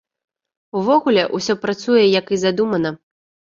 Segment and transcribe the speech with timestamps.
[0.81, 2.97] Увогуле, усё працуе, як і задумана.